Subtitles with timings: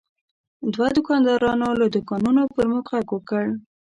[0.73, 3.43] دوه دوکاندارانو له دوکانونو پر موږ غږ وکړ.